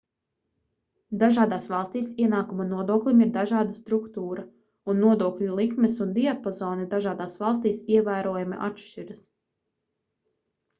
dažādās 1.23 1.67
valstīs 1.73 2.07
ienākuma 2.23 2.65
nodoklim 2.69 3.21
ir 3.25 3.29
dažāda 3.35 3.77
struktūra 3.81 4.47
un 4.95 4.99
nodokļu 5.05 5.59
likmes 5.61 6.01
un 6.07 6.17
diapazoni 6.19 6.89
dažādās 6.97 7.39
valstīs 7.47 7.87
ievērojami 7.99 8.61
atšķiras 8.73 9.25